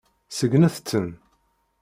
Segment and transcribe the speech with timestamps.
[0.37, 1.07] Segnet-ten.